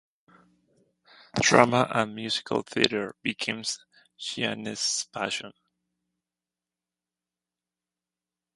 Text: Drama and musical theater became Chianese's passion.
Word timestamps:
Drama 1.39 1.87
and 1.91 2.15
musical 2.15 2.63
theater 2.63 3.13
became 3.21 3.61
Chianese's 4.19 5.05
passion. 5.13 5.51